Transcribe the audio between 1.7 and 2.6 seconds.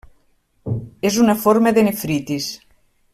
de nefritis.